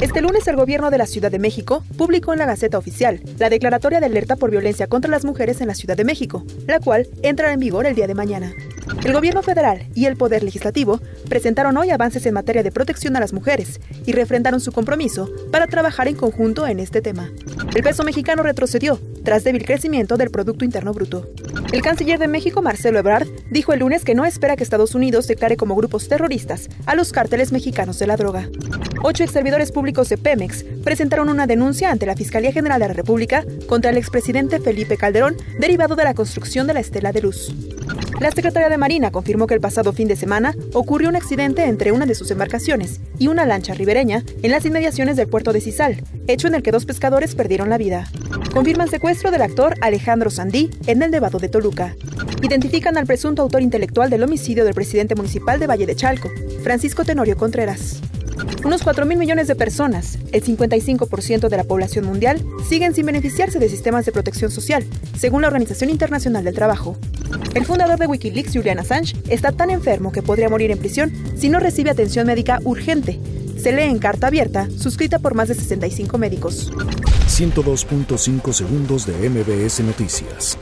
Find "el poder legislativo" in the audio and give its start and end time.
10.04-11.00